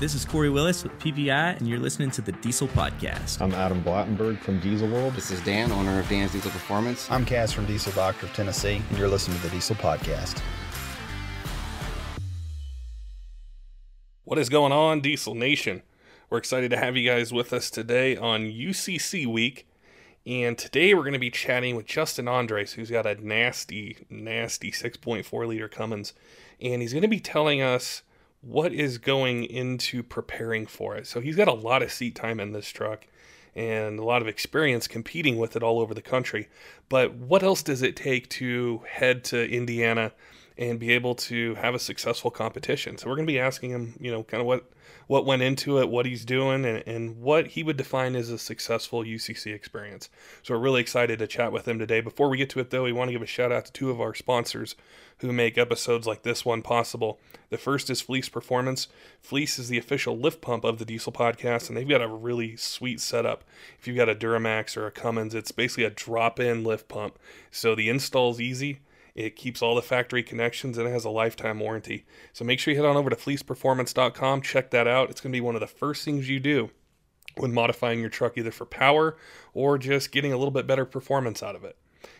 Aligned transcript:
This 0.00 0.16
is 0.16 0.24
Corey 0.24 0.50
Willis 0.50 0.82
with 0.82 0.92
PPEI, 0.98 1.56
and 1.56 1.68
you're 1.68 1.78
listening 1.78 2.10
to 2.10 2.20
the 2.20 2.32
Diesel 2.32 2.66
Podcast. 2.66 3.40
I'm 3.40 3.54
Adam 3.54 3.80
Blattenberg 3.80 4.40
from 4.40 4.58
Diesel 4.58 4.88
World. 4.88 5.14
This 5.14 5.30
is 5.30 5.40
Dan, 5.42 5.70
owner 5.70 6.00
of 6.00 6.08
Dan's 6.08 6.32
Diesel 6.32 6.50
Performance. 6.50 7.08
I'm 7.12 7.24
Cass 7.24 7.52
from 7.52 7.64
Diesel 7.66 7.92
Doctor 7.92 8.26
of 8.26 8.32
Tennessee, 8.32 8.82
and 8.90 8.98
you're 8.98 9.06
listening 9.06 9.36
to 9.36 9.44
the 9.44 9.50
Diesel 9.50 9.76
Podcast. 9.76 10.42
What 14.24 14.36
is 14.36 14.48
going 14.48 14.72
on, 14.72 15.00
Diesel 15.00 15.36
Nation? 15.36 15.82
We're 16.28 16.38
excited 16.38 16.72
to 16.72 16.76
have 16.76 16.96
you 16.96 17.08
guys 17.08 17.32
with 17.32 17.52
us 17.52 17.70
today 17.70 18.16
on 18.16 18.46
UCC 18.46 19.26
week. 19.26 19.68
And 20.26 20.58
today 20.58 20.94
we're 20.94 21.02
going 21.02 21.12
to 21.12 21.20
be 21.20 21.30
chatting 21.30 21.76
with 21.76 21.86
Justin 21.86 22.26
Andres, 22.26 22.72
who's 22.72 22.90
got 22.90 23.06
a 23.06 23.14
nasty, 23.24 23.98
nasty 24.10 24.72
6.4 24.72 25.46
liter 25.46 25.68
Cummins. 25.68 26.14
And 26.60 26.82
he's 26.82 26.92
going 26.92 27.02
to 27.02 27.08
be 27.08 27.20
telling 27.20 27.62
us 27.62 28.02
what 28.46 28.72
is 28.72 28.98
going 28.98 29.44
into 29.44 30.02
preparing 30.02 30.66
for 30.66 30.96
it. 30.96 31.06
So 31.06 31.20
he's 31.20 31.36
got 31.36 31.48
a 31.48 31.52
lot 31.52 31.82
of 31.82 31.92
seat 31.92 32.14
time 32.14 32.40
in 32.40 32.52
this 32.52 32.68
truck 32.68 33.06
and 33.54 33.98
a 33.98 34.04
lot 34.04 34.20
of 34.20 34.28
experience 34.28 34.88
competing 34.88 35.36
with 35.38 35.56
it 35.56 35.62
all 35.62 35.80
over 35.80 35.94
the 35.94 36.02
country. 36.02 36.48
But 36.88 37.14
what 37.14 37.42
else 37.42 37.62
does 37.62 37.82
it 37.82 37.96
take 37.96 38.28
to 38.30 38.82
head 38.88 39.24
to 39.24 39.48
Indiana 39.48 40.12
and 40.56 40.78
be 40.78 40.92
able 40.92 41.14
to 41.14 41.54
have 41.56 41.74
a 41.74 41.78
successful 41.78 42.30
competition? 42.30 42.98
So 42.98 43.08
we're 43.08 43.16
going 43.16 43.26
to 43.26 43.32
be 43.32 43.38
asking 43.38 43.70
him, 43.70 43.94
you 44.00 44.10
know, 44.10 44.22
kind 44.22 44.40
of 44.40 44.46
what 44.46 44.70
what 45.06 45.26
went 45.26 45.42
into 45.42 45.78
it, 45.78 45.88
what 45.88 46.06
he's 46.06 46.24
doing, 46.24 46.64
and, 46.64 46.82
and 46.86 47.20
what 47.20 47.48
he 47.48 47.62
would 47.62 47.76
define 47.76 48.16
as 48.16 48.30
a 48.30 48.38
successful 48.38 49.02
UCC 49.02 49.54
experience. 49.54 50.08
So 50.42 50.54
we're 50.54 50.60
really 50.60 50.80
excited 50.80 51.18
to 51.18 51.26
chat 51.26 51.52
with 51.52 51.68
him 51.68 51.78
today. 51.78 52.00
Before 52.00 52.28
we 52.28 52.38
get 52.38 52.50
to 52.50 52.60
it, 52.60 52.70
though, 52.70 52.84
we 52.84 52.92
want 52.92 53.08
to 53.08 53.12
give 53.12 53.22
a 53.22 53.26
shout 53.26 53.52
out 53.52 53.66
to 53.66 53.72
two 53.72 53.90
of 53.90 54.00
our 54.00 54.14
sponsors 54.14 54.76
who 55.18 55.32
make 55.32 55.56
episodes 55.58 56.06
like 56.06 56.22
this 56.22 56.44
one 56.44 56.62
possible. 56.62 57.20
The 57.50 57.58
first 57.58 57.90
is 57.90 58.00
Fleece 58.00 58.28
Performance. 58.28 58.88
Fleece 59.20 59.58
is 59.58 59.68
the 59.68 59.78
official 59.78 60.18
lift 60.18 60.40
pump 60.40 60.64
of 60.64 60.78
the 60.78 60.84
Diesel 60.84 61.12
Podcast, 61.12 61.68
and 61.68 61.76
they've 61.76 61.88
got 61.88 62.02
a 62.02 62.08
really 62.08 62.56
sweet 62.56 63.00
setup. 63.00 63.44
If 63.78 63.86
you've 63.86 63.96
got 63.96 64.08
a 64.08 64.14
Duramax 64.14 64.76
or 64.76 64.86
a 64.86 64.90
Cummins, 64.90 65.34
it's 65.34 65.52
basically 65.52 65.84
a 65.84 65.90
drop 65.90 66.40
in 66.40 66.64
lift 66.64 66.88
pump. 66.88 67.18
So 67.50 67.74
the 67.74 67.88
install's 67.88 68.40
easy. 68.40 68.80
It 69.14 69.36
keeps 69.36 69.62
all 69.62 69.74
the 69.74 69.82
factory 69.82 70.22
connections 70.22 70.76
and 70.76 70.88
it 70.88 70.90
has 70.90 71.04
a 71.04 71.10
lifetime 71.10 71.60
warranty. 71.60 72.04
So 72.32 72.44
make 72.44 72.58
sure 72.58 72.72
you 72.72 72.80
head 72.80 72.88
on 72.88 72.96
over 72.96 73.10
to 73.10 73.16
fleeceperformance.com, 73.16 74.42
check 74.42 74.70
that 74.70 74.88
out. 74.88 75.10
It's 75.10 75.20
going 75.20 75.32
to 75.32 75.36
be 75.36 75.40
one 75.40 75.54
of 75.54 75.60
the 75.60 75.66
first 75.66 76.04
things 76.04 76.28
you 76.28 76.40
do 76.40 76.70
when 77.36 77.54
modifying 77.54 78.00
your 78.00 78.10
truck, 78.10 78.36
either 78.36 78.50
for 78.50 78.66
power 78.66 79.16
or 79.52 79.78
just 79.78 80.12
getting 80.12 80.32
a 80.32 80.36
little 80.36 80.50
bit 80.50 80.66
better 80.66 80.84
performance 80.84 81.42
out 81.42 81.54
of 81.54 81.64
it. 81.64 81.76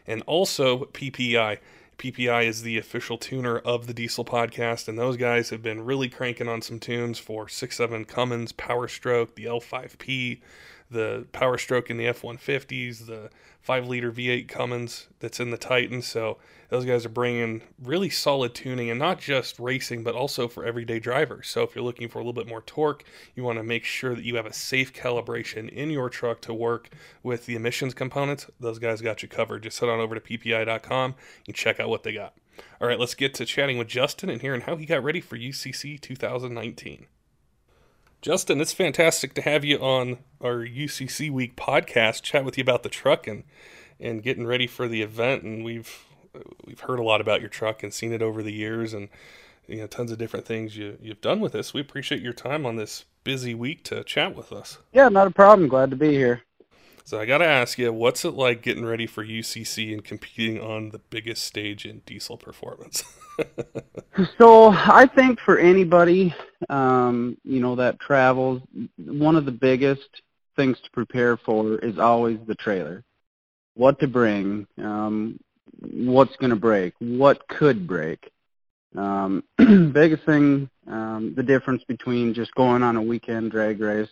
And 0.07 0.23
also 0.27 0.85
PPEI. 0.87 1.59
PPEI 1.99 2.47
is 2.47 2.63
the 2.63 2.79
official 2.79 3.19
tuner 3.19 3.59
of 3.59 3.87
the 3.87 3.95
Diesel 3.95 4.25
podcast, 4.25 4.89
and 4.89 4.99
those 4.99 5.17
guys 5.17 5.51
have 5.51 5.63
been 5.63 5.85
really 5.85 6.09
cranking 6.09 6.49
on 6.49 6.61
some 6.61 6.81
tunes 6.81 7.19
for 7.19 7.47
6.7 7.47 8.07
Cummins, 8.09 8.51
Power 8.53 8.89
Stroke, 8.89 9.37
the 9.37 9.45
L5P, 9.45 10.41
the 10.91 11.27
Power 11.33 11.59
Stroke 11.59 11.91
in 11.91 11.97
the 11.97 12.07
F 12.07 12.23
150s, 12.23 13.07
the 13.07 13.31
5 13.61 13.89
liter 13.89 14.13
V8 14.13 14.49
Cummins 14.49 15.09
that's 15.21 15.41
in 15.41 15.51
the 15.51 15.57
Titan. 15.57 16.03
So 16.03 16.39
those 16.69 16.85
guys 16.85 17.07
are 17.07 17.11
bringing 17.11 17.63
really 17.83 18.11
solid 18.11 18.55
tuning 18.55 18.91
and 18.91 18.99
not 18.99 19.19
just 19.19 19.59
racing, 19.59 20.03
but 20.05 20.15
also 20.15 20.49
for 20.49 20.65
everyday 20.65 20.99
drivers. 20.99 21.49
So 21.49 21.63
if 21.63 21.75
you're 21.75 21.85
looking 21.85 22.09
for 22.09 22.19
a 22.19 22.23
little 22.23 22.33
bit 22.33 22.49
more 22.49 22.63
torque, 22.63 23.05
you 23.35 23.43
want 23.43 23.59
to 23.59 23.65
make 23.65 23.85
sure 23.85 24.15
that 24.15 24.25
you 24.25 24.37
have 24.37 24.47
a 24.47 24.53
safe 24.53 24.93
calibration 24.93 25.69
in 25.69 25.91
your 25.91 26.11
truck 26.11 26.41
to 26.43 26.55
work 26.55 26.91
with 27.23 27.47
the 27.47 27.57
emissions 27.57 27.95
components. 27.95 28.47
Those 28.61 28.79
guys 28.79 29.01
got 29.01 29.23
you 29.23 29.29
covered. 29.29 29.63
Just 29.63 29.81
head 29.81 29.89
on 29.89 30.01
over 30.01 30.15
to 30.15 30.21
ppei.com 30.21 31.15
and 31.47 31.57
check 31.57 31.81
out 31.81 31.89
what 31.89 32.03
they 32.03 32.13
got. 32.13 32.35
All 32.81 32.87
right, 32.87 33.01
let's 33.01 33.15
get 33.15 33.35
to 33.35 33.47
chatting 33.47 33.79
with 33.79 33.89
Justin 33.89 34.31
and 34.31 34.41
hearing 34.41 34.61
how 34.63 34.77
he 34.77 34.87
got 34.87 35.03
ready 35.03 35.21
for 35.21 35.37
UCC 35.37 36.01
2019. 36.01 37.07
Justin, 38.25 38.59
it's 38.59 38.73
fantastic 38.73 39.35
to 39.35 39.43
have 39.43 39.67
you 39.67 39.77
on 39.81 40.17
our 40.41 40.65
UCC 40.65 41.31
Week 41.31 41.57
podcast, 41.57 42.23
chat 42.23 42.43
with 42.43 42.57
you 42.57 42.63
about 42.63 42.83
the 42.83 42.89
truck 42.89 43.27
and 43.27 43.45
and 44.01 44.23
getting 44.23 44.47
ready 44.47 44.67
for 44.67 44.89
the 44.89 45.03
event. 45.03 45.43
And 45.43 45.63
we've 45.63 46.07
we've 46.65 46.81
heard 46.81 46.99
a 46.99 47.03
lot 47.03 47.21
about 47.21 47.43
your 47.43 47.51
truck 47.51 47.83
and 47.83 47.93
seen 47.93 48.15
it 48.15 48.23
over 48.23 48.43
the 48.43 48.51
years, 48.51 48.95
and 48.95 49.11
you 49.67 49.77
know 49.77 49.87
tons 49.87 50.11
of 50.11 50.17
different 50.17 50.47
things 50.47 50.75
you 50.75 50.97
you've 51.03 51.21
done 51.21 51.39
with 51.39 51.53
this. 51.53 51.75
We 51.75 51.83
appreciate 51.83 52.23
your 52.23 52.33
time 52.33 52.65
on 52.65 52.77
this 52.77 53.05
busy 53.25 53.55
week 53.55 53.85
to 53.85 54.03
chat 54.05 54.35
with 54.35 54.53
us. 54.53 54.79
Yeah, 54.95 55.11
not 55.11 55.27
a 55.27 55.31
problem. 55.31 55.69
Glad 55.69 55.91
to 55.91 55.97
be 55.97 56.13
here. 56.13 56.44
So 57.07 57.21
I 57.21 57.27
got 57.27 57.39
to 57.39 57.47
ask 57.47 57.77
you, 57.77 57.93
what's 57.93 58.25
it 58.25 58.31
like 58.31 58.63
getting 58.63 58.87
ready 58.87 59.07
for 59.07 59.23
UCC 59.23 59.93
and 59.93 60.03
competing 60.03 60.59
on 60.59 60.89
the 60.89 60.99
biggest 60.99 61.45
stage 61.45 61.85
in 61.85 62.01
diesel 62.07 62.39
performance? 62.39 63.05
so 64.39 64.71
I 64.71 65.07
think 65.15 65.39
for 65.39 65.59
anybody, 65.59 66.35
um, 66.71 67.37
you 67.45 67.61
know, 67.61 67.77
that 67.77 68.01
travels, 68.01 68.63
one 68.97 69.37
of 69.37 69.45
the 69.45 69.53
biggest 69.53 70.09
things 70.57 70.81
to 70.81 70.91
prepare 70.93 71.37
for 71.37 71.79
is 71.79 71.99
always 71.99 72.39
the 72.47 72.55
trailer. 72.55 73.05
What 73.75 74.01
to 74.01 74.09
bring, 74.09 74.67
um, 74.79 75.39
what's 75.81 76.37
going 76.37 76.51
to 76.51 76.57
break, 76.57 76.95
what 77.01 77.47
could 77.49 77.87
break. 77.87 78.31
Um, 78.97 79.45
biggest 79.59 80.25
thing, 80.25 80.71
um, 80.87 81.35
the 81.37 81.43
difference 81.43 81.85
between 81.85 82.33
just 82.33 82.55
going 82.55 82.83
on 82.83 82.97
a 82.97 83.03
weekend 83.03 83.51
drag 83.51 83.81
race 83.81 84.09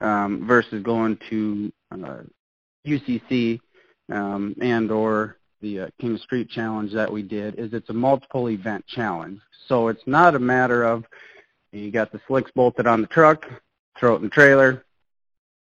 um, 0.00 0.46
versus 0.46 0.82
going 0.84 1.18
to 1.30 1.72
UCC 2.86 3.60
um, 4.10 4.54
and 4.60 4.90
or 4.90 5.36
the 5.60 5.80
uh, 5.80 5.88
King 6.00 6.18
Street 6.18 6.48
Challenge 6.48 6.92
that 6.92 7.10
we 7.10 7.22
did 7.22 7.58
is 7.58 7.72
it's 7.72 7.90
a 7.90 7.94
multiple 7.94 8.50
event 8.50 8.84
challenge. 8.86 9.40
So 9.68 9.88
it's 9.88 10.02
not 10.06 10.34
a 10.34 10.38
matter 10.38 10.82
of 10.82 11.04
you 11.72 11.90
got 11.90 12.12
the 12.12 12.20
slicks 12.26 12.50
bolted 12.54 12.86
on 12.86 13.00
the 13.00 13.06
truck, 13.06 13.46
throw 13.98 14.14
it 14.14 14.16
in 14.16 14.24
the 14.24 14.28
trailer, 14.28 14.84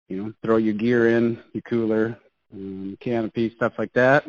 you 0.08 0.22
know, 0.22 0.32
throw 0.44 0.56
your 0.56 0.74
gear 0.74 1.16
in, 1.16 1.42
your 1.52 1.62
cooler, 1.62 2.16
um, 2.52 2.96
canopy, 3.00 3.52
stuff 3.56 3.72
like 3.78 3.92
that, 3.94 4.24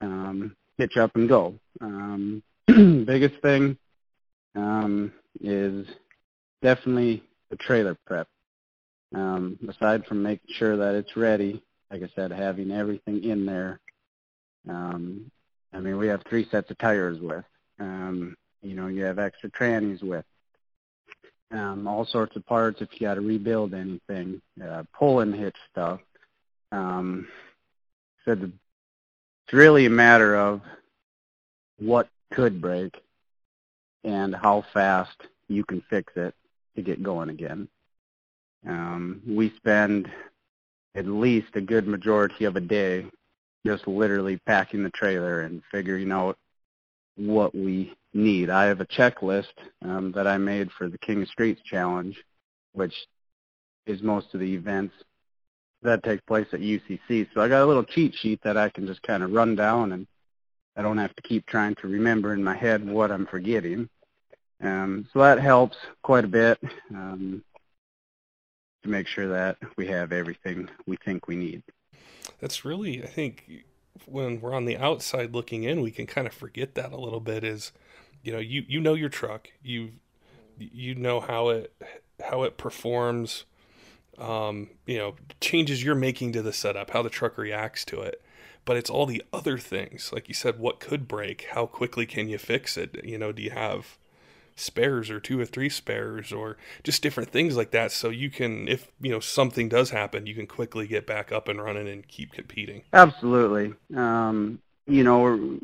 um, 0.00 0.56
hitch 0.76 0.96
up 0.96 1.14
and 1.14 1.28
go. 1.28 1.54
Um, 1.80 2.42
biggest 2.66 3.40
thing 3.42 3.76
um, 4.56 5.12
is 5.40 5.86
definitely 6.62 7.22
the 7.50 7.56
trailer 7.56 7.96
prep. 8.06 8.26
Um, 9.14 9.58
aside 9.68 10.04
from 10.06 10.22
making 10.22 10.54
sure 10.54 10.76
that 10.76 10.94
it's 10.94 11.16
ready, 11.16 11.62
like 11.90 12.02
I 12.02 12.10
said, 12.14 12.30
having 12.30 12.70
everything 12.70 13.24
in 13.24 13.46
there. 13.46 13.80
Um, 14.68 15.30
I 15.72 15.80
mean, 15.80 15.96
we 15.96 16.08
have 16.08 16.22
three 16.28 16.46
sets 16.50 16.70
of 16.70 16.78
tires 16.78 17.20
with. 17.20 17.44
Um, 17.80 18.36
you 18.62 18.74
know, 18.74 18.88
you 18.88 19.04
have 19.04 19.18
extra 19.18 19.50
trannies 19.50 20.02
with. 20.02 20.24
Um, 21.50 21.86
all 21.86 22.04
sorts 22.04 22.36
of 22.36 22.44
parts 22.44 22.82
if 22.82 22.88
you 22.92 23.06
got 23.06 23.14
to 23.14 23.22
rebuild 23.22 23.72
anything, 23.72 24.42
uh, 24.62 24.82
pull 24.92 25.20
and 25.20 25.34
hitch 25.34 25.56
stuff. 25.70 26.00
Um, 26.72 27.26
so 28.24 28.34
the, 28.34 28.52
it's 29.46 29.54
really 29.54 29.86
a 29.86 29.90
matter 29.90 30.36
of 30.36 30.60
what 31.78 32.08
could 32.34 32.60
break 32.60 32.94
and 34.04 34.34
how 34.34 34.64
fast 34.74 35.16
you 35.48 35.64
can 35.64 35.82
fix 35.88 36.12
it 36.16 36.34
to 36.76 36.82
get 36.82 37.02
going 37.02 37.30
again. 37.30 37.68
Um, 38.66 39.22
we 39.26 39.52
spend 39.56 40.10
at 40.94 41.06
least 41.06 41.48
a 41.54 41.60
good 41.60 41.86
majority 41.86 42.44
of 42.44 42.56
a 42.56 42.60
day 42.60 43.06
just 43.66 43.86
literally 43.86 44.38
packing 44.46 44.82
the 44.82 44.90
trailer 44.90 45.42
and 45.42 45.62
figuring 45.70 46.10
out 46.10 46.36
what 47.16 47.54
we 47.54 47.94
need. 48.14 48.50
I 48.50 48.64
have 48.64 48.80
a 48.80 48.86
checklist 48.86 49.52
um, 49.84 50.12
that 50.12 50.26
I 50.26 50.38
made 50.38 50.70
for 50.72 50.88
the 50.88 50.98
King 50.98 51.22
of 51.22 51.28
Streets 51.28 51.60
Challenge, 51.62 52.16
which 52.72 52.94
is 53.86 54.02
most 54.02 54.32
of 54.34 54.40
the 54.40 54.54
events 54.54 54.94
that 55.82 56.02
take 56.02 56.24
place 56.26 56.46
at 56.52 56.60
UCC. 56.60 57.28
So 57.34 57.40
I 57.40 57.48
got 57.48 57.62
a 57.62 57.66
little 57.66 57.84
cheat 57.84 58.14
sheet 58.14 58.40
that 58.42 58.56
I 58.56 58.68
can 58.68 58.86
just 58.86 59.02
kind 59.02 59.22
of 59.22 59.32
run 59.32 59.54
down 59.54 59.92
and 59.92 60.06
I 60.76 60.82
don't 60.82 60.98
have 60.98 61.14
to 61.16 61.22
keep 61.22 61.46
trying 61.46 61.74
to 61.76 61.88
remember 61.88 62.34
in 62.34 62.42
my 62.42 62.56
head 62.56 62.86
what 62.86 63.10
I'm 63.10 63.26
forgetting. 63.26 63.88
Um, 64.62 65.08
so 65.12 65.20
that 65.20 65.40
helps 65.40 65.76
quite 66.02 66.24
a 66.24 66.28
bit. 66.28 66.58
Um, 66.90 67.42
to 68.82 68.88
make 68.88 69.06
sure 69.06 69.28
that 69.28 69.58
we 69.76 69.86
have 69.86 70.12
everything 70.12 70.68
we 70.86 70.96
think 70.96 71.26
we 71.26 71.36
need. 71.36 71.62
That's 72.40 72.64
really, 72.64 73.02
I 73.02 73.06
think, 73.06 73.64
when 74.06 74.40
we're 74.40 74.54
on 74.54 74.64
the 74.64 74.76
outside 74.76 75.34
looking 75.34 75.64
in, 75.64 75.80
we 75.80 75.90
can 75.90 76.06
kind 76.06 76.26
of 76.26 76.32
forget 76.32 76.74
that 76.74 76.92
a 76.92 76.96
little 76.96 77.20
bit. 77.20 77.44
Is 77.44 77.72
you 78.22 78.32
know, 78.32 78.38
you 78.38 78.64
you 78.68 78.80
know 78.80 78.94
your 78.94 79.08
truck, 79.08 79.48
you 79.62 79.92
you 80.58 80.94
know 80.94 81.20
how 81.20 81.48
it 81.48 81.72
how 82.24 82.42
it 82.42 82.56
performs. 82.56 83.44
Um, 84.18 84.70
you 84.84 84.98
know, 84.98 85.14
changes 85.40 85.84
you're 85.84 85.94
making 85.94 86.32
to 86.32 86.42
the 86.42 86.52
setup, 86.52 86.90
how 86.90 87.02
the 87.02 87.10
truck 87.10 87.38
reacts 87.38 87.84
to 87.86 88.00
it. 88.00 88.20
But 88.64 88.76
it's 88.76 88.90
all 88.90 89.06
the 89.06 89.22
other 89.32 89.56
things, 89.58 90.12
like 90.12 90.28
you 90.28 90.34
said, 90.34 90.58
what 90.58 90.80
could 90.80 91.08
break? 91.08 91.46
How 91.52 91.66
quickly 91.66 92.04
can 92.04 92.28
you 92.28 92.36
fix 92.36 92.76
it? 92.76 93.02
You 93.04 93.16
know, 93.16 93.32
do 93.32 93.42
you 93.42 93.50
have 93.50 93.97
spares 94.58 95.10
or 95.10 95.20
two 95.20 95.38
or 95.40 95.44
three 95.44 95.68
spares 95.68 96.32
or 96.32 96.56
just 96.82 97.02
different 97.02 97.30
things 97.30 97.56
like 97.56 97.70
that. 97.72 97.92
So 97.92 98.10
you 98.10 98.30
can 98.30 98.68
if 98.68 98.90
you 99.00 99.10
know 99.10 99.20
something 99.20 99.68
does 99.68 99.90
happen 99.90 100.26
you 100.26 100.34
can 100.34 100.46
quickly 100.46 100.86
get 100.86 101.06
back 101.06 101.32
up 101.32 101.48
and 101.48 101.62
running 101.62 101.88
and 101.88 102.06
keep 102.06 102.32
competing. 102.32 102.82
Absolutely. 102.92 103.74
Um, 103.96 104.60
you 104.86 105.04
know 105.04 105.58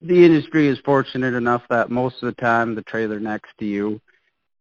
the 0.00 0.24
industry 0.24 0.66
is 0.66 0.78
fortunate 0.84 1.34
enough 1.34 1.62
that 1.70 1.90
most 1.90 2.22
of 2.22 2.34
the 2.34 2.40
time 2.40 2.74
the 2.74 2.82
trailer 2.82 3.20
next 3.20 3.50
to 3.58 3.64
you 3.64 4.00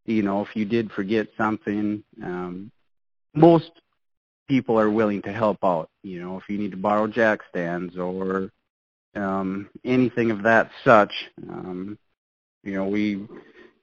you 0.06 0.24
know, 0.24 0.42
if 0.42 0.56
you 0.56 0.66
did 0.66 0.92
forget 0.92 1.28
something, 1.38 2.04
um, 2.24 2.72
most 3.34 3.72
people 4.48 4.80
are 4.80 4.90
willing 4.90 5.22
to 5.24 5.32
help 5.32 5.58
out. 5.64 5.90
You 6.04 6.22
know, 6.22 6.38
if 6.38 6.50
you 6.50 6.58
need 6.58 6.72
to 6.72 6.78
borrow 6.78 7.08
jack 7.08 7.42
stands 7.50 7.98
or 7.98 8.50
um, 9.16 9.70
anything 9.84 10.32
of 10.32 10.44
that 10.44 10.72
such, 10.84 11.14
um, 11.50 11.98
you 12.64 12.74
know, 12.74 12.88
we 12.88 13.28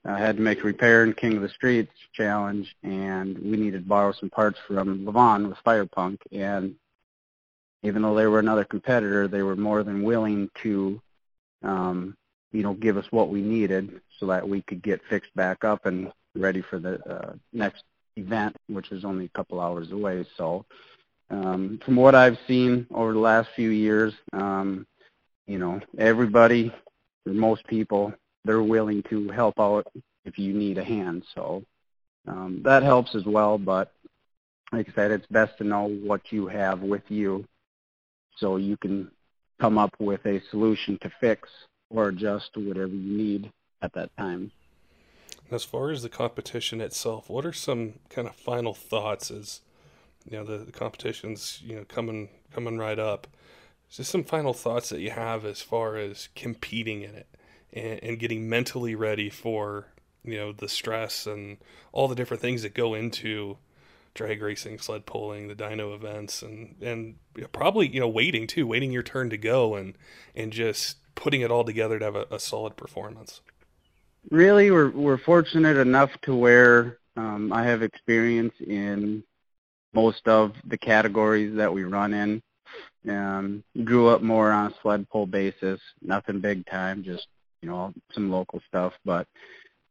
uh, 0.05 0.17
had 0.17 0.37
to 0.37 0.43
make 0.43 0.61
a 0.61 0.65
repair 0.65 1.05
in 1.05 1.13
King 1.13 1.37
of 1.37 1.43
the 1.43 1.49
Streets 1.49 1.93
challenge, 2.13 2.75
and 2.83 3.39
we 3.39 3.57
needed 3.57 3.83
to 3.83 3.89
borrow 3.89 4.13
some 4.13 4.31
parts 4.31 4.59
from 4.67 5.05
Levon 5.05 5.49
with 5.49 5.59
Firepunk, 5.65 6.19
and 6.33 6.75
even 7.83 8.03
though 8.03 8.15
they 8.15 8.27
were 8.27 8.39
another 8.41 8.65
competitor, 8.65 9.29
they 9.29 9.43
were 9.43 9.57
more 9.57 9.83
than 9.83 10.03
willing 10.03 10.51
to, 10.63 11.01
um, 11.63 12.17
you 12.53 12.63
know, 12.63 12.75
give 12.75 12.97
us 12.97 13.07
what 13.11 13.29
we 13.29 13.41
needed 13.41 14.01
so 14.19 14.27
that 14.27 14.49
we 14.49 14.63
could 14.63 14.83
get 14.83 15.01
fixed 15.09 15.35
back 15.35 15.65
up 15.65 15.87
and 15.87 16.13
ready 16.35 16.63
for 16.63 16.79
the 16.79 17.03
uh, 17.09 17.35
next 17.53 17.85
event, 18.17 18.57
which 18.69 18.91
is 18.91 19.05
only 19.05 19.27
a 19.27 19.37
couple 19.37 19.61
hours 19.61 19.93
away. 19.93 20.27
So, 20.37 20.65
um, 21.31 21.79
from 21.85 21.97
what 21.97 22.15
I've 22.15 22.39
seen 22.47 22.87
over 22.93 23.13
the 23.13 23.19
last 23.19 23.51
few 23.55 23.71
years, 23.71 24.15
um, 24.33 24.87
you 25.47 25.59
know, 25.59 25.81
everybody, 25.99 26.73
most 27.27 27.67
people, 27.67 28.13
they're 28.49 28.63
willing 28.63 29.03
to 29.03 29.29
help 29.29 29.61
out 29.61 29.87
if 30.25 30.39
you 30.39 30.55
need 30.55 30.79
a 30.79 30.85
hand. 30.85 31.23
So 31.35 31.63
um, 32.27 32.63
that 32.65 32.83
helps 32.83 33.15
as 33.15 33.27
well. 33.27 33.59
But 33.59 33.93
like 34.73 34.89
I 34.89 34.93
said, 34.95 35.11
it's 35.11 35.27
best 35.27 35.59
to 35.59 35.65
know 35.65 35.87
what 35.87 36.33
you 36.33 36.47
have 36.47 36.81
with 36.81 37.03
you 37.11 37.45
so 38.39 38.57
you 38.57 38.79
can 38.79 39.11
come 39.61 39.77
up 39.77 39.95
with 39.99 40.25
a 40.25 40.41
solution 40.51 40.97
to 41.03 41.13
fix 41.21 41.51
or 41.91 42.09
adjust 42.09 42.57
whatever 42.57 42.87
you 42.87 43.19
need 43.19 43.53
at 43.83 43.93
that 43.93 44.17
time. 44.17 44.51
As 45.51 45.65
far 45.65 45.91
as 45.91 46.03
the 46.03 46.09
competition 46.09 46.81
itself, 46.81 47.29
what 47.29 47.45
are 47.45 47.53
some 47.53 47.95
kind 48.09 48.27
of 48.27 48.35
final 48.35 48.73
thoughts 48.73 49.31
as 49.31 49.61
you 50.25 50.39
know 50.39 50.45
the, 50.45 50.65
the 50.65 50.73
competition's 50.73 51.61
you 51.63 51.77
know 51.77 51.85
coming 51.85 52.31
coming 52.51 52.79
right 52.79 52.99
up? 52.99 53.27
Just 53.91 54.11
some 54.11 54.25
final 54.25 54.55
thoughts 54.55 54.89
that 54.89 55.01
you 55.01 55.11
have 55.11 55.45
as 55.45 55.61
far 55.61 55.97
as 55.97 56.31
competing 56.35 57.03
in 57.03 57.15
it 57.15 57.27
and, 57.73 58.01
and 58.03 58.19
getting 58.19 58.49
mentally 58.49 58.95
ready 58.95 59.31
for 59.31 59.87
you 60.25 60.37
know 60.37 60.53
the 60.53 60.69
stress 60.69 61.27
and 61.27 61.59
all 61.93 62.09
the 62.09 62.15
different 62.15 62.41
things 62.43 62.63
that 62.63 62.75
go 62.75 62.95
into 62.95 63.57
drag 64.15 64.43
racing, 64.43 64.79
sled 64.79 65.07
pulling, 65.07 65.47
the 65.47 65.55
dyno 65.55 65.95
events, 65.95 66.43
and 66.43 66.75
and 66.83 67.15
probably 67.53 67.89
you 67.89 68.01
know 68.01 68.09
waiting 68.09 68.47
too, 68.47 68.67
waiting 68.67 68.93
your 68.93 69.03
turn 69.03 69.31
to 69.31 69.39
go, 69.39 69.75
and 69.75 69.95
and 70.35 70.53
just 70.53 70.97
putting 71.15 71.41
it 71.41 71.51
all 71.51 71.65
together 71.65 71.99
to 71.99 72.05
have 72.05 72.17
a, 72.17 72.27
a 72.31 72.39
solid 72.39 72.77
performance. 72.77 73.41
Really, 74.31 74.71
we're 74.71 74.91
we're 74.91 75.19
fortunate 75.19 75.77
enough 75.77 76.11
to 76.23 76.35
where 76.35 76.99
um, 77.17 77.53
I 77.53 77.65
have 77.65 77.83
experience 77.83 78.55
in 78.61 79.23
most 79.95 80.27
of 80.27 80.53
the 80.65 80.79
categories 80.79 81.57
that 81.57 81.73
we 81.73 81.85
run 81.85 82.13
in. 82.13 82.43
Um, 83.09 83.65
grew 83.85 84.09
up 84.09 84.21
more 84.21 84.51
on 84.51 84.73
a 84.73 84.75
sled 84.83 85.09
pull 85.09 85.27
basis, 85.27 85.81
nothing 86.03 86.41
big 86.41 86.67
time, 86.67 87.05
just 87.05 87.27
you 87.63 87.69
know 87.69 87.93
some 88.13 88.31
local 88.31 88.61
stuff. 88.69 88.93
But 89.05 89.27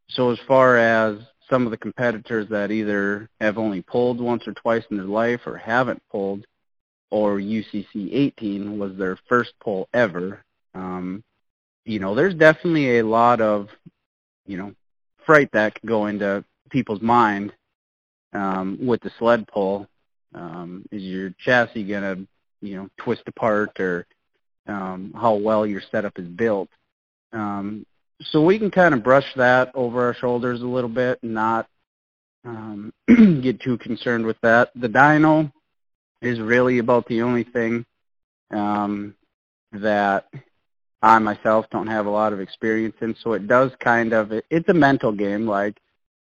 so 0.09 0.31
as 0.31 0.39
far 0.47 0.77
as 0.77 1.19
some 1.49 1.65
of 1.65 1.71
the 1.71 1.77
competitors 1.77 2.47
that 2.49 2.71
either 2.71 3.29
have 3.39 3.57
only 3.57 3.81
pulled 3.81 4.19
once 4.19 4.47
or 4.47 4.53
twice 4.53 4.83
in 4.91 4.97
their 4.97 5.05
life 5.05 5.41
or 5.45 5.57
haven't 5.57 6.01
pulled, 6.11 6.45
or 7.09 7.37
UCC 7.37 8.13
18 8.13 8.77
was 8.77 8.95
their 8.97 9.17
first 9.29 9.53
pull 9.61 9.87
ever. 9.93 10.43
Um, 10.75 11.23
you 11.85 11.99
know, 11.99 12.15
there's 12.15 12.35
definitely 12.35 12.99
a 12.99 13.05
lot 13.05 13.39
of, 13.39 13.69
you 14.45 14.57
know, 14.57 14.73
fright 15.25 15.49
that 15.53 15.75
can 15.75 15.87
go 15.87 16.07
into 16.07 16.43
people's 16.69 17.01
mind 17.01 17.53
um, 18.33 18.77
with 18.81 19.01
the 19.01 19.11
sled 19.17 19.47
pull. 19.47 19.87
Um, 20.33 20.85
is 20.91 21.01
your 21.01 21.33
chassis 21.39 21.85
gonna, 21.85 22.17
you 22.61 22.75
know, 22.75 22.89
twist 22.97 23.23
apart, 23.27 23.79
or 23.79 24.05
um, 24.67 25.13
how 25.15 25.35
well 25.35 25.65
your 25.65 25.81
setup 25.91 26.19
is 26.19 26.27
built? 26.27 26.69
Um, 27.33 27.85
so 28.21 28.41
we 28.41 28.57
can 28.57 28.71
kind 28.71 28.93
of 28.93 29.03
brush 29.03 29.33
that 29.35 29.71
over 29.75 30.05
our 30.05 30.13
shoulders 30.13 30.61
a 30.61 30.65
little 30.65 30.89
bit 30.89 31.19
and 31.21 31.33
not 31.33 31.67
um, 32.45 32.93
get 33.41 33.61
too 33.61 33.77
concerned 33.77 34.25
with 34.25 34.37
that. 34.41 34.71
The 34.75 34.89
dyno 34.89 35.51
is 36.21 36.39
really 36.39 36.79
about 36.79 37.07
the 37.07 37.21
only 37.21 37.43
thing 37.43 37.85
um, 38.51 39.15
that 39.71 40.25
I 41.01 41.19
myself 41.19 41.65
don't 41.69 41.87
have 41.87 42.05
a 42.05 42.11
lot 42.11 42.33
of 42.33 42.39
experience 42.39 42.95
in. 43.01 43.15
So 43.21 43.33
it 43.33 43.47
does 43.47 43.71
kind 43.79 44.13
of, 44.13 44.31
it, 44.31 44.45
it's 44.49 44.69
a 44.69 44.73
mental 44.73 45.11
game. 45.11 45.45
Like 45.45 45.77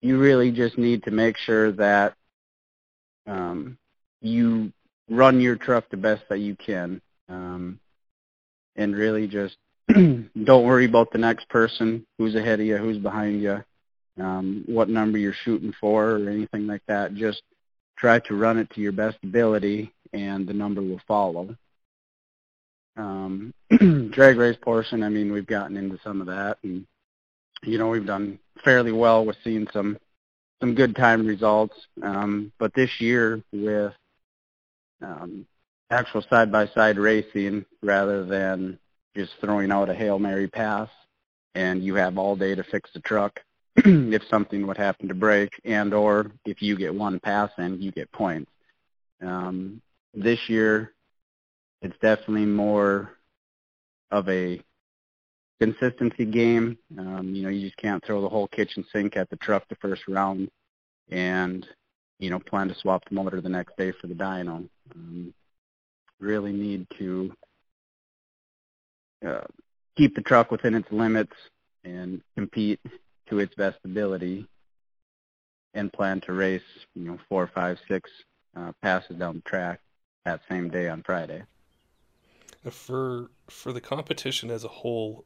you 0.01 0.19
really 0.19 0.51
just 0.51 0.77
need 0.77 1.03
to 1.03 1.11
make 1.11 1.37
sure 1.37 1.71
that 1.73 2.15
um, 3.25 3.77
you 4.21 4.73
run 5.09 5.39
your 5.39 5.55
truck 5.55 5.89
the 5.89 5.97
best 5.97 6.23
that 6.29 6.39
you 6.39 6.55
can 6.55 7.01
um, 7.29 7.79
and 8.75 8.95
really 8.95 9.27
just 9.27 9.57
don't 10.43 10.65
worry 10.65 10.85
about 10.85 11.11
the 11.11 11.17
next 11.17 11.49
person 11.49 12.05
who's 12.17 12.35
ahead 12.35 12.59
of 12.59 12.65
you, 12.65 12.77
who's 12.77 12.97
behind 12.97 13.41
you, 13.41 13.63
um, 14.19 14.63
what 14.67 14.89
number 14.89 15.17
you're 15.17 15.33
shooting 15.33 15.73
for, 15.79 16.11
or 16.11 16.29
anything 16.29 16.67
like 16.67 16.83
that. 16.87 17.15
Just 17.15 17.41
try 17.97 18.19
to 18.19 18.35
run 18.35 18.57
it 18.57 18.69
to 18.71 18.81
your 18.81 18.91
best 18.91 19.17
ability, 19.23 19.91
and 20.13 20.47
the 20.47 20.53
number 20.53 20.81
will 20.81 21.01
follow. 21.07 21.55
Um, 22.97 23.53
drag 24.11 24.37
race 24.37 24.57
portion, 24.61 25.01
I 25.01 25.09
mean, 25.09 25.31
we've 25.31 25.47
gotten 25.47 25.77
into 25.77 25.97
some 26.03 26.21
of 26.21 26.27
that, 26.27 26.59
and 26.63 26.85
you 27.63 27.77
know, 27.77 27.89
we've 27.89 28.05
done 28.05 28.39
fairly 28.63 28.91
well 28.91 29.25
with 29.25 29.37
seeing 29.43 29.67
some 29.73 29.97
some 30.61 30.75
good 30.75 30.95
time 30.95 31.25
results. 31.25 31.75
Um, 32.03 32.51
but 32.59 32.73
this 32.73 32.89
year, 32.99 33.41
with 33.51 33.93
um, 35.01 35.45
actual 35.89 36.23
side-by-side 36.29 36.97
racing 36.97 37.65
rather 37.81 38.25
than 38.25 38.77
just 39.15 39.31
throwing 39.41 39.71
out 39.71 39.89
a 39.89 39.93
Hail 39.93 40.19
Mary 40.19 40.47
pass 40.47 40.89
and 41.55 41.83
you 41.83 41.95
have 41.95 42.17
all 42.17 42.35
day 42.35 42.55
to 42.55 42.63
fix 42.63 42.89
the 42.93 42.99
truck 43.01 43.39
if 43.75 44.21
something 44.29 44.67
would 44.67 44.77
happen 44.77 45.07
to 45.07 45.13
break 45.13 45.49
and 45.65 45.93
or 45.93 46.31
if 46.45 46.61
you 46.61 46.77
get 46.77 46.93
one 46.93 47.19
pass 47.19 47.51
in, 47.57 47.81
you 47.81 47.91
get 47.91 48.11
points. 48.11 48.51
Um, 49.21 49.81
this 50.13 50.39
year, 50.47 50.93
it's 51.81 51.97
definitely 52.01 52.45
more 52.45 53.11
of 54.11 54.27
a 54.29 54.61
consistency 55.59 56.25
game. 56.25 56.77
Um, 56.97 57.33
you 57.33 57.43
know, 57.43 57.49
you 57.49 57.67
just 57.67 57.77
can't 57.77 58.03
throw 58.05 58.21
the 58.21 58.29
whole 58.29 58.47
kitchen 58.47 58.85
sink 58.91 59.17
at 59.17 59.29
the 59.29 59.35
truck 59.37 59.67
the 59.69 59.75
first 59.75 60.03
round 60.07 60.49
and, 61.09 61.65
you 62.19 62.29
know, 62.29 62.39
plan 62.39 62.67
to 62.69 62.75
swap 62.75 63.03
the 63.07 63.15
motor 63.15 63.41
the 63.41 63.49
next 63.49 63.77
day 63.77 63.91
for 63.99 64.07
the 64.07 64.13
dyno. 64.13 64.67
Um, 64.95 65.33
really 66.19 66.51
need 66.51 66.87
to 66.97 67.33
uh, 69.25 69.41
keep 69.97 70.15
the 70.15 70.21
truck 70.21 70.51
within 70.51 70.75
its 70.75 70.91
limits 70.91 71.35
and 71.83 72.21
compete 72.35 72.79
to 73.27 73.39
its 73.39 73.53
best 73.55 73.77
ability 73.83 74.47
and 75.73 75.93
plan 75.93 76.19
to 76.21 76.33
race, 76.33 76.61
you 76.95 77.03
know, 77.03 77.19
four, 77.27 77.47
five, 77.47 77.79
six 77.87 78.09
uh, 78.55 78.71
passes 78.81 79.17
down 79.17 79.35
the 79.35 79.49
track 79.49 79.79
that 80.25 80.41
same 80.49 80.69
day 80.69 80.89
on 80.89 81.03
Friday. 81.03 81.43
For 82.69 83.29
for 83.49 83.71
the 83.71 83.81
competition 83.81 84.51
as 84.51 84.63
a 84.63 84.69
whole, 84.69 85.25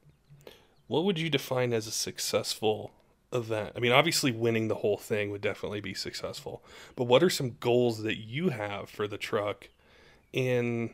what 0.86 1.04
would 1.04 1.18
you 1.18 1.28
define 1.28 1.72
as 1.72 1.86
a 1.86 1.92
successful 1.92 2.92
event? 3.32 3.72
I 3.76 3.80
mean, 3.80 3.90
obviously 3.90 4.30
winning 4.30 4.68
the 4.68 4.76
whole 4.76 4.98
thing 4.98 5.30
would 5.30 5.40
definitely 5.40 5.80
be 5.80 5.94
successful, 5.94 6.62
but 6.94 7.04
what 7.04 7.22
are 7.22 7.30
some 7.30 7.56
goals 7.58 8.02
that 8.02 8.18
you 8.18 8.50
have 8.50 8.88
for 8.88 9.08
the 9.08 9.18
truck 9.18 9.68
in 10.32 10.90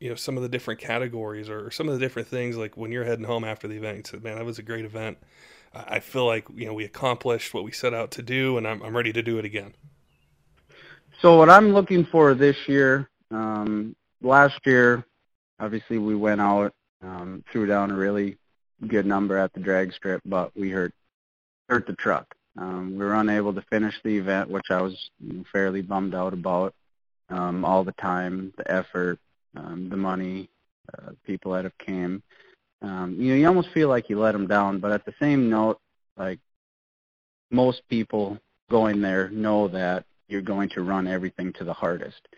you 0.00 0.08
know 0.08 0.14
some 0.14 0.36
of 0.36 0.42
the 0.42 0.48
different 0.48 0.80
categories 0.80 1.48
or 1.48 1.70
some 1.70 1.88
of 1.88 1.94
the 1.94 2.00
different 2.00 2.28
things 2.28 2.56
like 2.56 2.76
when 2.76 2.92
you're 2.92 3.04
heading 3.04 3.24
home 3.24 3.44
after 3.44 3.66
the 3.66 3.76
event 3.76 3.96
you 3.96 4.02
said 4.04 4.22
man 4.22 4.36
that 4.36 4.44
was 4.44 4.58
a 4.58 4.62
great 4.62 4.84
event. 4.84 5.18
I 5.74 6.00
feel 6.00 6.26
like 6.26 6.46
you 6.54 6.66
know 6.66 6.74
we 6.74 6.84
accomplished 6.84 7.52
what 7.52 7.64
we 7.64 7.72
set 7.72 7.92
out 7.92 8.10
to 8.12 8.22
do 8.22 8.56
and 8.56 8.66
i'm, 8.66 8.82
I'm 8.82 8.96
ready 8.96 9.12
to 9.12 9.22
do 9.22 9.38
it 9.38 9.44
again. 9.44 9.74
So 11.20 11.38
what 11.38 11.50
i'm 11.50 11.72
looking 11.72 12.04
for 12.04 12.34
this 12.34 12.56
year 12.66 13.08
um, 13.30 13.96
last 14.22 14.58
year 14.64 15.04
obviously 15.58 15.98
we 15.98 16.14
went 16.14 16.40
out 16.40 16.72
um, 17.02 17.44
threw 17.50 17.66
down 17.66 17.90
a 17.90 17.96
really 17.96 18.38
good 18.86 19.06
number 19.06 19.36
at 19.36 19.52
the 19.54 19.60
drag 19.60 19.92
strip 19.92 20.20
but 20.24 20.50
we 20.56 20.70
hurt 20.70 20.92
hurt 21.68 21.86
the 21.86 21.94
truck. 21.94 22.34
Um, 22.58 22.92
we 22.92 23.04
were 23.04 23.14
unable 23.14 23.52
to 23.52 23.62
finish 23.62 23.94
the 24.02 24.16
event 24.16 24.50
which 24.50 24.70
i 24.70 24.80
was 24.80 25.10
fairly 25.52 25.82
bummed 25.82 26.14
out 26.14 26.32
about 26.32 26.74
um, 27.28 27.64
all 27.64 27.84
the 27.84 27.92
time 27.92 28.52
the 28.56 28.70
effort 28.70 29.18
um, 29.56 29.88
the 29.88 29.96
money, 29.96 30.48
uh, 30.96 31.12
people 31.24 31.52
that 31.52 31.64
have 31.64 31.78
came. 31.78 32.22
Um, 32.82 33.16
you 33.18 33.30
know, 33.30 33.36
you 33.36 33.46
almost 33.48 33.70
feel 33.70 33.88
like 33.88 34.08
you 34.10 34.20
let 34.20 34.32
them 34.32 34.46
down, 34.46 34.78
but 34.78 34.92
at 34.92 35.04
the 35.04 35.14
same 35.18 35.48
note, 35.50 35.80
like 36.16 36.38
most 37.50 37.82
people 37.88 38.38
going 38.70 39.00
there 39.00 39.30
know 39.30 39.68
that 39.68 40.04
you're 40.28 40.42
going 40.42 40.68
to 40.70 40.82
run 40.82 41.06
everything 41.06 41.52
to 41.54 41.64
the 41.64 41.72
hardest. 41.72 42.28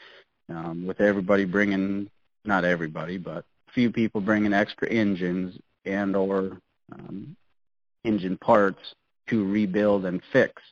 Um, 0.51 0.87
with 0.87 1.01
everybody 1.01 1.45
bringing, 1.45 2.09
not 2.45 2.65
everybody, 2.65 3.19
but 3.19 3.45
few 3.75 3.91
people 3.91 4.21
bringing 4.21 4.55
extra 4.55 4.89
engines 4.89 5.59
and 5.85 6.17
or 6.17 6.59
um, 6.93 7.37
engine 8.05 8.39
parts 8.39 8.81
to 9.29 9.45
rebuild 9.45 10.07
and 10.07 10.23
fix. 10.33 10.63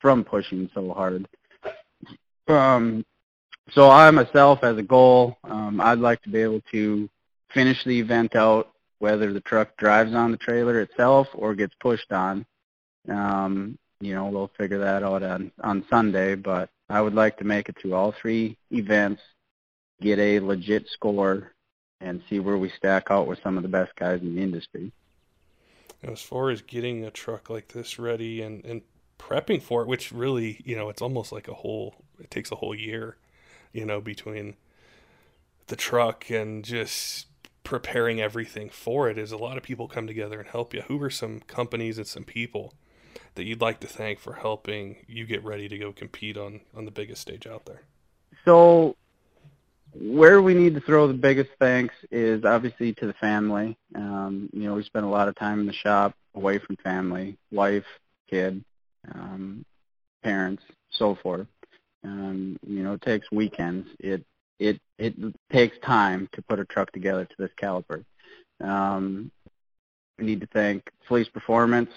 from 0.00 0.22
pushing 0.22 0.68
so 0.74 0.92
hard. 0.92 1.26
Um, 2.46 3.06
so 3.72 3.90
I 3.90 4.10
myself, 4.10 4.62
as 4.62 4.76
a 4.76 4.82
goal, 4.82 5.36
um, 5.44 5.80
I'd 5.80 5.98
like 5.98 6.22
to 6.22 6.28
be 6.28 6.40
able 6.42 6.60
to 6.72 7.08
finish 7.52 7.82
the 7.84 7.98
event 7.98 8.36
out, 8.36 8.70
whether 8.98 9.32
the 9.32 9.40
truck 9.40 9.76
drives 9.76 10.14
on 10.14 10.30
the 10.30 10.36
trailer 10.36 10.80
itself 10.80 11.28
or 11.34 11.54
gets 11.54 11.74
pushed 11.80 12.12
on. 12.12 12.44
Um, 13.08 13.78
you 14.00 14.14
know, 14.14 14.26
we'll 14.26 14.50
figure 14.58 14.78
that 14.78 15.02
out 15.02 15.22
on 15.22 15.50
on 15.62 15.84
Sunday, 15.88 16.34
but 16.34 16.68
I 16.88 17.00
would 17.00 17.14
like 17.14 17.38
to 17.38 17.44
make 17.44 17.68
it 17.68 17.76
through 17.80 17.94
all 17.94 18.12
three 18.12 18.58
events, 18.70 19.22
get 20.00 20.18
a 20.18 20.40
legit 20.40 20.88
score, 20.88 21.52
and 22.00 22.22
see 22.28 22.38
where 22.38 22.58
we 22.58 22.70
stack 22.76 23.10
out 23.10 23.26
with 23.26 23.42
some 23.42 23.56
of 23.56 23.62
the 23.62 23.68
best 23.68 23.94
guys 23.96 24.20
in 24.20 24.34
the 24.34 24.42
industry. 24.42 24.92
As 26.02 26.20
far 26.20 26.50
as 26.50 26.60
getting 26.60 27.04
a 27.04 27.10
truck 27.10 27.48
like 27.48 27.68
this 27.68 27.98
ready 27.98 28.42
and, 28.42 28.62
and 28.64 28.82
prepping 29.18 29.62
for 29.62 29.82
it, 29.82 29.88
which 29.88 30.12
really, 30.12 30.60
you 30.64 30.76
know, 30.76 30.90
it's 30.90 31.00
almost 31.00 31.32
like 31.32 31.48
a 31.48 31.54
whole, 31.54 31.94
it 32.20 32.30
takes 32.30 32.52
a 32.52 32.56
whole 32.56 32.74
year, 32.74 33.16
you 33.74 33.84
know, 33.84 34.00
between 34.00 34.56
the 35.66 35.76
truck 35.76 36.30
and 36.30 36.64
just 36.64 37.26
preparing 37.64 38.20
everything 38.20 38.70
for 38.70 39.08
it 39.10 39.18
is 39.18 39.32
a 39.32 39.36
lot 39.36 39.56
of 39.56 39.62
people 39.62 39.88
come 39.88 40.06
together 40.06 40.38
and 40.38 40.48
help 40.48 40.72
you. 40.72 40.82
Who 40.82 41.02
are 41.02 41.10
some 41.10 41.40
companies 41.40 41.98
and 41.98 42.06
some 42.06 42.24
people 42.24 42.74
that 43.34 43.44
you'd 43.44 43.60
like 43.60 43.80
to 43.80 43.86
thank 43.86 44.18
for 44.18 44.34
helping 44.34 44.96
you 45.06 45.26
get 45.26 45.44
ready 45.44 45.68
to 45.68 45.76
go 45.76 45.92
compete 45.92 46.36
on, 46.36 46.60
on 46.74 46.84
the 46.84 46.90
biggest 46.90 47.22
stage 47.22 47.46
out 47.46 47.66
there? 47.66 47.82
So 48.44 48.96
where 49.92 50.42
we 50.42 50.54
need 50.54 50.74
to 50.74 50.80
throw 50.80 51.08
the 51.08 51.14
biggest 51.14 51.50
thanks 51.58 51.94
is 52.10 52.44
obviously 52.44 52.92
to 52.94 53.06
the 53.06 53.14
family. 53.14 53.76
Um, 53.94 54.50
you 54.52 54.64
know, 54.64 54.74
we 54.74 54.84
spend 54.84 55.06
a 55.06 55.08
lot 55.08 55.28
of 55.28 55.34
time 55.36 55.60
in 55.60 55.66
the 55.66 55.72
shop 55.72 56.14
away 56.34 56.58
from 56.58 56.76
family, 56.76 57.38
wife, 57.50 57.86
kid, 58.28 58.62
um, 59.12 59.64
parents, 60.22 60.62
so 60.90 61.14
forth. 61.14 61.46
Um, 62.04 62.58
you 62.66 62.82
know, 62.82 62.94
it 62.94 63.02
takes 63.02 63.30
weekends. 63.32 63.88
It 63.98 64.24
it 64.58 64.80
it 64.98 65.14
takes 65.50 65.76
time 65.84 66.28
to 66.32 66.42
put 66.42 66.60
a 66.60 66.64
truck 66.66 66.92
together 66.92 67.24
to 67.24 67.34
this 67.38 67.50
caliber. 67.56 68.04
Um, 68.62 69.30
we 70.18 70.26
need 70.26 70.40
to 70.40 70.48
thank 70.52 70.82
Fleece 71.08 71.28
Performance 71.28 71.90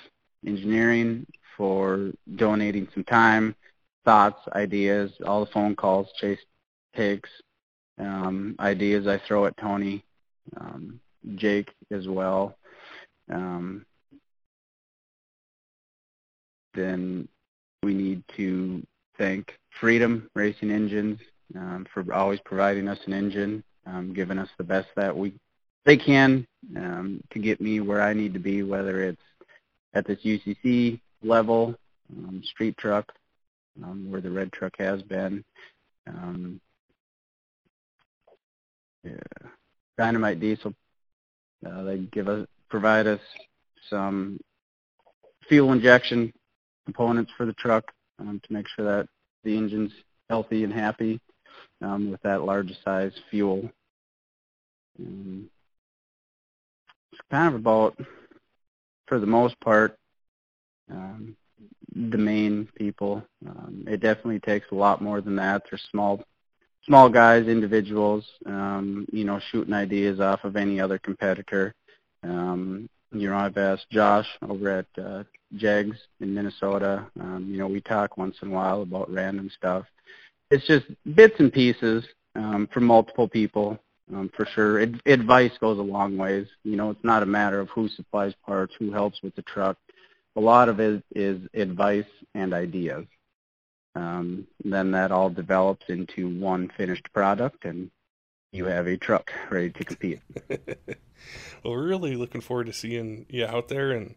Engineering 0.45 1.25
for 1.55 2.11
donating 2.35 2.87
some 2.93 3.03
time, 3.03 3.55
thoughts, 4.05 4.39
ideas, 4.53 5.11
all 5.25 5.43
the 5.43 5.51
phone 5.51 5.75
calls 5.75 6.07
Chase 6.19 6.39
takes, 6.95 7.29
um, 7.99 8.55
ideas 8.59 9.07
I 9.07 9.19
throw 9.27 9.45
at 9.45 9.57
Tony, 9.57 10.03
um, 10.57 10.99
Jake 11.35 11.73
as 11.91 12.07
well. 12.07 12.57
Um, 13.31 13.85
then 16.73 17.27
we 17.83 17.93
need 17.93 18.23
to 18.37 18.85
thank 19.17 19.57
Freedom 19.79 20.29
Racing 20.35 20.71
Engines 20.71 21.19
um, 21.55 21.85
for 21.93 22.05
always 22.13 22.39
providing 22.45 22.87
us 22.87 22.99
an 23.05 23.13
engine, 23.13 23.63
um, 23.85 24.13
giving 24.13 24.37
us 24.37 24.49
the 24.57 24.63
best 24.63 24.87
that 24.95 25.15
we 25.15 25.33
they 25.85 25.97
can 25.97 26.45
um, 26.75 27.21
to 27.31 27.39
get 27.39 27.61
me 27.61 27.79
where 27.79 28.01
I 28.01 28.13
need 28.13 28.33
to 28.33 28.39
be, 28.39 28.61
whether 28.61 29.01
it's 29.03 29.21
at 29.93 30.05
this 30.05 30.19
UCC 30.25 30.99
level, 31.23 31.75
um, 32.11 32.43
street 32.43 32.77
truck, 32.77 33.09
um, 33.81 34.11
where 34.11 34.19
the 34.19 34.29
red 34.29 34.51
truck 34.51 34.73
has 34.79 35.01
been, 35.03 35.45
um, 36.07 36.59
yeah, 39.05 39.13
Dynomite 39.97 40.41
Diesel. 40.41 40.73
Uh, 41.65 41.83
they 41.83 41.99
give 41.99 42.27
us 42.27 42.45
provide 42.69 43.07
us 43.07 43.21
some 43.89 44.37
fuel 45.47 45.71
injection 45.71 46.33
components 46.85 47.31
for 47.37 47.45
the 47.45 47.53
truck 47.53 47.93
um, 48.19 48.41
to 48.43 48.53
make 48.53 48.67
sure 48.67 48.85
that 48.85 49.07
the 49.43 49.55
engine's 49.55 49.91
healthy 50.29 50.63
and 50.63 50.73
happy 50.73 51.19
um, 51.81 52.11
with 52.11 52.21
that 52.21 52.43
large 52.43 52.71
size 52.83 53.13
fuel. 53.29 53.69
Um, 54.99 55.49
it's 57.11 57.21
kind 57.31 57.53
of 57.53 57.59
about, 57.59 57.97
for 59.07 59.19
the 59.19 59.25
most 59.25 59.59
part, 59.61 59.97
um, 60.91 61.35
the 61.95 62.17
main 62.17 62.67
people. 62.75 63.23
Um, 63.47 63.85
it 63.87 64.01
definitely 64.01 64.39
takes 64.39 64.67
a 64.71 64.75
lot 64.75 65.01
more 65.01 65.21
than 65.21 65.35
that. 65.37 65.63
There's 65.69 65.83
small 65.91 66.23
small 66.85 67.09
guys, 67.09 67.47
individuals, 67.47 68.25
um, 68.45 69.05
you 69.11 69.25
know, 69.25 69.39
shooting 69.51 69.73
ideas 69.73 70.19
off 70.19 70.43
of 70.43 70.55
any 70.55 70.79
other 70.79 70.97
competitor. 70.97 71.73
Um, 72.23 72.89
you 73.11 73.29
know, 73.29 73.37
I've 73.37 73.57
asked 73.57 73.89
Josh 73.89 74.27
over 74.47 74.69
at 74.69 75.03
uh, 75.03 75.23
Jegs 75.55 75.97
in 76.19 76.33
Minnesota. 76.33 77.05
Um, 77.19 77.47
you 77.49 77.57
know, 77.57 77.67
we 77.67 77.81
talk 77.81 78.17
once 78.17 78.37
in 78.41 78.49
a 78.49 78.51
while 78.51 78.81
about 78.81 79.11
random 79.11 79.49
stuff. 79.55 79.85
It's 80.51 80.65
just 80.67 80.85
bits 81.15 81.35
and 81.39 81.51
pieces 81.51 82.05
um, 82.35 82.67
from 82.71 82.85
multiple 82.85 83.27
people, 83.27 83.79
um, 84.13 84.29
for 84.35 84.45
sure. 84.45 84.81
Ad- 84.81 85.01
advice 85.05 85.51
goes 85.59 85.79
a 85.79 85.81
long 85.81 86.17
ways. 86.17 86.47
You 86.63 86.75
know, 86.75 86.89
it's 86.91 87.03
not 87.03 87.23
a 87.23 87.27
matter 87.27 87.59
of 87.59 87.69
who 87.69 87.89
supplies 87.89 88.33
parts, 88.45 88.73
who 88.77 88.91
helps 88.91 89.21
with 89.21 89.35
the 89.35 89.41
truck. 89.43 89.77
A 90.35 90.39
lot 90.39 90.69
of 90.69 90.79
it 90.79 91.03
is 91.15 91.41
advice 91.53 92.05
and 92.35 92.53
ideas 92.53 93.05
um, 93.97 94.47
then 94.63 94.91
that 94.91 95.11
all 95.11 95.29
develops 95.29 95.89
into 95.89 96.39
one 96.39 96.71
finished 96.77 97.11
product, 97.13 97.65
and 97.65 97.89
you 98.51 98.65
have 98.65 98.87
a 98.87 98.97
truck 98.97 99.31
ready 99.49 99.69
to 99.71 99.83
compete. 99.83 100.21
well, 100.49 101.73
we're 101.73 101.87
really 101.87 102.15
looking 102.15 102.41
forward 102.41 102.67
to 102.67 102.73
seeing 102.73 103.25
you 103.29 103.45
out 103.45 103.67
there 103.67 103.91
and 103.91 104.15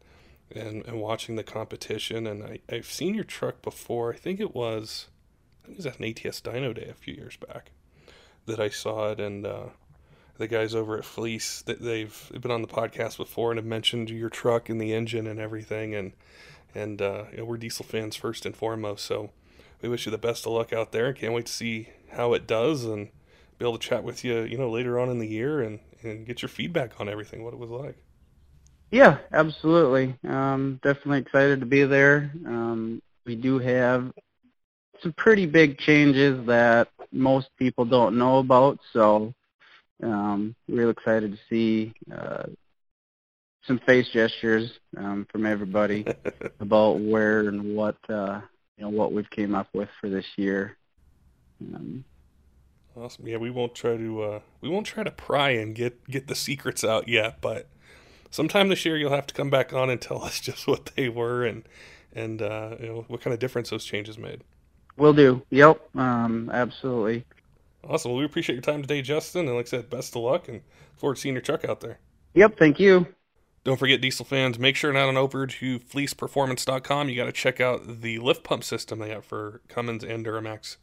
and, 0.52 0.84
and 0.86 1.00
watching 1.00 1.36
the 1.36 1.44
competition. 1.44 2.26
And 2.26 2.42
I, 2.42 2.58
I've 2.68 2.86
seen 2.86 3.14
your 3.14 3.24
truck 3.24 3.62
before. 3.62 4.12
I 4.12 4.16
think 4.16 4.40
it 4.40 4.54
was 4.54 5.08
I 5.62 5.66
think 5.66 5.78
it 5.78 5.84
was 5.84 5.86
at 5.86 5.98
an 5.98 6.06
ATS 6.06 6.40
Dyno 6.40 6.74
Day 6.74 6.88
a 6.90 6.94
few 6.94 7.14
years 7.14 7.36
back 7.36 7.70
that 8.46 8.60
I 8.60 8.68
saw 8.68 9.10
it, 9.10 9.20
and 9.20 9.46
uh, 9.46 9.66
the 10.38 10.48
guys 10.48 10.74
over 10.74 10.98
at 10.98 11.04
Fleece 11.04 11.62
that 11.62 11.80
they've, 11.80 12.28
they've 12.30 12.40
been 12.40 12.50
on 12.50 12.62
the 12.62 12.68
podcast 12.68 13.16
before 13.18 13.50
and 13.50 13.58
have 13.58 13.66
mentioned 13.66 14.10
your 14.10 14.30
truck 14.30 14.68
and 14.68 14.80
the 14.80 14.94
engine 14.94 15.26
and 15.26 15.38
everything, 15.38 15.94
and 15.94 16.12
and 16.74 17.02
uh, 17.02 17.24
you 17.32 17.38
know, 17.38 17.44
we're 17.44 17.58
diesel 17.58 17.84
fans 17.84 18.16
first 18.16 18.46
and 18.46 18.56
foremost, 18.56 19.04
so 19.04 19.30
we 19.82 19.88
wish 19.88 20.06
you 20.06 20.12
the 20.12 20.18
best 20.18 20.46
of 20.46 20.52
luck 20.52 20.72
out 20.72 20.92
there 20.92 21.12
can't 21.12 21.32
wait 21.32 21.46
to 21.46 21.52
see 21.52 21.88
how 22.12 22.32
it 22.32 22.46
does 22.46 22.84
and 22.84 23.08
be 23.60 23.66
able 23.66 23.76
to 23.76 23.88
chat 23.88 24.02
with 24.02 24.24
you, 24.24 24.40
you 24.44 24.56
know, 24.56 24.70
later 24.70 24.98
on 24.98 25.10
in 25.10 25.18
the 25.18 25.26
year 25.26 25.60
and, 25.60 25.78
and 26.02 26.26
get 26.26 26.40
your 26.40 26.48
feedback 26.48 26.98
on 26.98 27.10
everything, 27.10 27.44
what 27.44 27.52
it 27.52 27.58
was 27.58 27.68
like. 27.68 27.94
Yeah, 28.90 29.18
absolutely. 29.32 30.16
Um, 30.26 30.80
definitely 30.82 31.18
excited 31.18 31.60
to 31.60 31.66
be 31.66 31.84
there. 31.84 32.32
Um, 32.46 33.02
we 33.26 33.36
do 33.36 33.58
have 33.58 34.12
some 35.02 35.12
pretty 35.12 35.44
big 35.44 35.76
changes 35.78 36.44
that 36.46 36.88
most 37.12 37.48
people 37.58 37.84
don't 37.84 38.16
know 38.16 38.38
about, 38.38 38.78
so 38.94 39.34
um, 40.02 40.56
real 40.66 40.88
excited 40.88 41.32
to 41.32 41.38
see 41.50 41.92
uh, 42.10 42.44
some 43.66 43.78
face 43.80 44.08
gestures 44.10 44.70
um, 44.96 45.26
from 45.30 45.44
everybody 45.44 46.06
about 46.60 46.98
where 46.98 47.40
and 47.40 47.76
what 47.76 47.96
uh, 48.08 48.40
you 48.78 48.84
know 48.84 48.90
what 48.90 49.12
we've 49.12 49.30
came 49.30 49.54
up 49.54 49.68
with 49.74 49.90
for 50.00 50.08
this 50.08 50.26
year. 50.36 50.78
Um, 51.74 52.04
awesome. 53.00 53.26
Yeah, 53.26 53.38
we 53.38 53.50
won't 53.50 53.74
try 53.74 53.96
to 53.96 54.22
uh, 54.22 54.40
we 54.60 54.68
won't 54.68 54.86
try 54.86 55.02
to 55.02 55.10
pry 55.10 55.50
and 55.50 55.74
get 55.74 56.06
get 56.08 56.26
the 56.26 56.34
secrets 56.34 56.84
out 56.84 57.08
yet, 57.08 57.40
but 57.40 57.68
sometime 58.30 58.68
this 58.68 58.84
year 58.84 58.96
you'll 58.96 59.10
have 59.10 59.26
to 59.26 59.34
come 59.34 59.50
back 59.50 59.72
on 59.72 59.90
and 59.90 60.00
tell 60.00 60.22
us 60.24 60.40
just 60.40 60.66
what 60.66 60.90
they 60.96 61.08
were 61.08 61.44
and 61.44 61.64
and 62.12 62.42
uh, 62.42 62.76
you 62.80 62.86
know 62.86 63.04
what 63.08 63.20
kind 63.20 63.34
of 63.34 63.40
difference 63.40 63.70
those 63.70 63.84
changes 63.84 64.18
made. 64.18 64.42
Will 64.96 65.12
do. 65.12 65.42
Yep. 65.50 65.96
Um, 65.96 66.50
absolutely. 66.52 67.24
Awesome. 67.82 68.10
Well, 68.10 68.18
we 68.18 68.26
appreciate 68.26 68.56
your 68.56 68.62
time 68.62 68.82
today, 68.82 69.00
Justin, 69.00 69.46
and 69.46 69.56
like 69.56 69.66
I 69.66 69.70
said, 69.70 69.88
best 69.88 70.14
of 70.14 70.22
luck 70.22 70.48
and 70.48 70.60
forward 70.96 71.14
to 71.14 71.20
seeing 71.22 71.34
your 71.34 71.40
truck 71.40 71.64
out 71.64 71.80
there. 71.80 71.98
Yep. 72.34 72.58
Thank 72.58 72.78
you. 72.78 73.06
Don't 73.64 73.78
forget, 73.78 74.00
diesel 74.00 74.24
fans, 74.24 74.58
make 74.58 74.76
sure 74.76 74.92
not 74.92 75.08
on 75.08 75.16
over 75.16 75.46
to 75.46 75.78
fleeceperformance.com. 75.78 77.08
You 77.08 77.16
got 77.16 77.26
to 77.26 77.32
check 77.32 77.60
out 77.60 78.00
the 78.00 78.18
lift 78.18 78.42
pump 78.42 78.64
system 78.64 78.98
they 78.98 79.08
got 79.08 79.24
for 79.24 79.60
Cummins 79.68 80.02
and 80.02 80.24
Duramax 80.24 80.76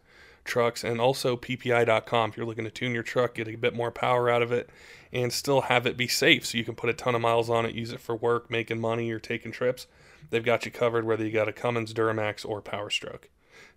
trucks, 0.48 0.84
and 0.84 1.00
also 1.00 1.38
PPEI.com 1.38 2.30
if 2.32 2.38
you're 2.38 2.46
looking 2.46 2.64
to 2.64 2.72
tune 2.72 2.94
your 2.94 3.04
truck, 3.04 3.36
get 3.36 3.48
a 3.48 3.56
bit 3.56 3.76
more 3.76 3.92
power 3.92 4.30
out 4.30 4.42
of 4.42 4.52
it, 4.52 4.70
and 5.14 5.32
still 5.32 5.62
have 5.62 5.86
it 5.86 5.98
be 5.98 6.08
safe 6.08 6.46
so 6.46 6.58
you 6.58 6.64
can 6.64 6.76
put 6.76 6.90
a 6.90 6.94
ton 6.94 7.16
of 7.16 7.22
miles 7.22 7.50
on 7.50 7.66
it, 7.66 7.76
use 7.76 7.92
it 7.92 8.00
for 8.00 8.16
work, 8.16 8.50
making 8.50 8.82
money, 8.82 9.12
or 9.12 9.20
taking 9.20 9.52
trips. 9.52 9.88
They've 10.30 10.44
got 10.44 10.66
you 10.66 10.72
covered 10.72 11.06
whether 11.06 11.26
you 11.26 11.32
got 11.32 11.48
a 11.48 11.54
Cummins, 11.54 11.94
Duramax, 11.94 12.48
or 12.48 12.62
Power 12.62 12.90
Stroke. 12.90 13.30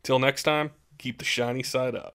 Till 0.03 0.19
next 0.19 0.45
time, 0.45 0.71
keep 0.99 1.19
the 1.19 1.25
shiny 1.25 1.63
side 1.63 1.95
up. 1.95 2.09